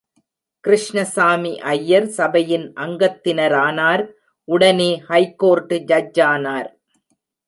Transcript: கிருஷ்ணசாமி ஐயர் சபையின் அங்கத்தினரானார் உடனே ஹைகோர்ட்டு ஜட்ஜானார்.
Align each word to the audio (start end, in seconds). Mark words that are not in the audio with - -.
கிருஷ்ணசாமி 0.63 1.51
ஐயர் 1.73 2.07
சபையின் 2.17 2.65
அங்கத்தினரானார் 2.85 4.03
உடனே 4.47 4.89
ஹைகோர்ட்டு 5.09 5.77
ஜட்ஜானார். 5.91 6.69